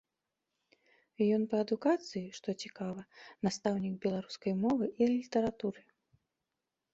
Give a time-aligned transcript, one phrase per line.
[1.35, 3.03] Ён па адукацыі, што цікава,
[3.49, 5.81] настаўнік беларускай мовы і літаратуры.